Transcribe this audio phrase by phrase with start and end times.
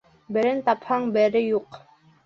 [0.37, 1.83] Берен тапһаң, бере юҡ.